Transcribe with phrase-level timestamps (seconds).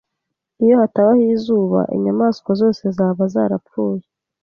[0.63, 4.05] Iyo hatabaho izuba, inyamaswa zose zaba zarapfuye.